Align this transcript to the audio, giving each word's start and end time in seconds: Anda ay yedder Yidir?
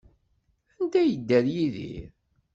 Anda 0.79 0.97
ay 1.03 1.09
yedder 1.11 1.45
Yidir? 1.53 2.05